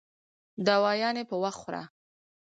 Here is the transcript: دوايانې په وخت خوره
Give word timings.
دوايانې 0.65 1.23
په 1.29 1.35
وخت 1.43 1.59
خوره 1.61 1.83